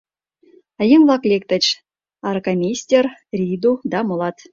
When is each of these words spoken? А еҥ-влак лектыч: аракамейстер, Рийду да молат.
А 0.79 0.81
еҥ-влак 0.93 1.23
лектыч: 1.31 1.65
аракамейстер, 2.27 3.05
Рийду 3.37 3.71
да 3.91 3.99
молат. 4.07 4.37